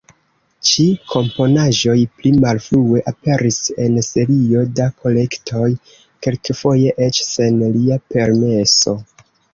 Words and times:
Ĉi-komponaĵoj 0.67 1.97
pli 2.21 2.31
malfrue 2.45 3.03
aperis 3.11 3.59
en 3.85 3.99
serio 4.07 4.63
da 4.79 4.87
kolektoj, 5.05 5.69
kelkfoje 6.29 6.97
eĉ 7.09 7.21
sen 7.29 7.61
lia 7.77 8.03
permeso. 8.15 8.97